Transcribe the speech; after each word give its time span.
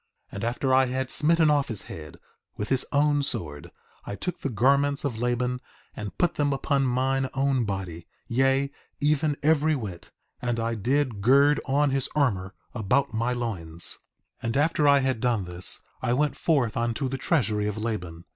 4:19 0.31 0.35
And 0.35 0.43
after 0.45 0.73
I 0.73 0.85
had 0.87 1.11
smitten 1.11 1.49
off 1.51 1.67
his 1.67 1.83
head 1.83 2.17
with 2.57 2.69
his 2.69 2.87
own 2.91 3.21
sword, 3.21 3.69
I 4.03 4.15
took 4.15 4.39
the 4.39 4.49
garments 4.49 5.05
of 5.05 5.19
Laban 5.19 5.61
and 5.95 6.17
put 6.17 6.33
them 6.33 6.51
upon 6.53 6.87
mine 6.87 7.29
own 7.35 7.65
body; 7.65 8.07
yea, 8.27 8.71
even 8.99 9.37
every 9.43 9.75
whit; 9.75 10.09
and 10.41 10.59
I 10.59 10.73
did 10.73 11.21
gird 11.21 11.59
on 11.67 11.91
his 11.91 12.09
armor 12.15 12.55
about 12.73 13.13
my 13.13 13.31
loins. 13.33 13.99
4:20 14.41 14.41
And 14.41 14.57
after 14.57 14.87
I 14.87 14.99
had 15.01 15.19
done 15.19 15.43
this, 15.45 15.79
I 16.01 16.13
went 16.13 16.35
forth 16.35 16.75
unto 16.75 17.07
the 17.07 17.19
treasury 17.19 17.67
of 17.67 17.77
Laban. 17.77 18.25